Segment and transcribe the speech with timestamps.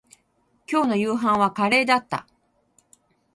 [0.67, 2.25] 今日の夕飯はカレーだった